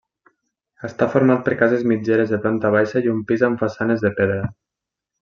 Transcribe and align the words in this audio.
Està 0.87 1.07
format 1.15 1.43
per 1.47 1.57
cases 1.59 1.85
mitgeres 1.91 2.33
de 2.37 2.41
planta 2.45 2.71
baixa 2.79 3.05
i 3.05 3.13
un 3.13 3.21
pis 3.33 3.45
amb 3.49 3.63
façanes 3.65 4.07
de 4.07 4.13
pedra. 4.21 4.41